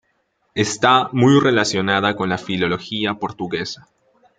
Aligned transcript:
Está 0.55 1.09
muy 1.11 1.39
relacionada 1.39 2.15
con 2.15 2.27
la 2.29 2.39
filología 2.39 3.13
portuguesa. 3.19 3.87